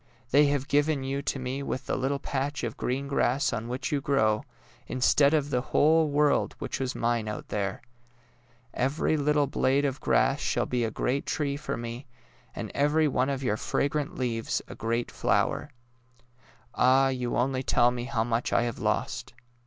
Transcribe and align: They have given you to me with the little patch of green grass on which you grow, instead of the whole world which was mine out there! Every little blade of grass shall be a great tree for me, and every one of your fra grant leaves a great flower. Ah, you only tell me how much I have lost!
They 0.31 0.47
have 0.47 0.67
given 0.67 1.03
you 1.03 1.21
to 1.21 1.37
me 1.37 1.61
with 1.61 1.85
the 1.85 1.95
little 1.95 2.17
patch 2.17 2.63
of 2.63 2.75
green 2.75 3.07
grass 3.07 3.53
on 3.53 3.67
which 3.67 3.91
you 3.91 4.01
grow, 4.01 4.43
instead 4.87 5.31
of 5.35 5.51
the 5.51 5.61
whole 5.61 6.07
world 6.09 6.55
which 6.57 6.79
was 6.79 6.95
mine 6.95 7.27
out 7.27 7.49
there! 7.49 7.83
Every 8.73 9.15
little 9.15 9.45
blade 9.45 9.85
of 9.85 9.99
grass 10.01 10.39
shall 10.39 10.65
be 10.65 10.83
a 10.83 10.89
great 10.89 11.27
tree 11.27 11.55
for 11.55 11.77
me, 11.77 12.07
and 12.55 12.71
every 12.73 13.07
one 13.07 13.29
of 13.29 13.43
your 13.43 13.57
fra 13.57 13.87
grant 13.87 14.15
leaves 14.17 14.59
a 14.67 14.73
great 14.73 15.11
flower. 15.11 15.69
Ah, 16.73 17.09
you 17.09 17.37
only 17.37 17.61
tell 17.61 17.91
me 17.91 18.05
how 18.05 18.23
much 18.23 18.51
I 18.51 18.63
have 18.63 18.79
lost! 18.79 19.35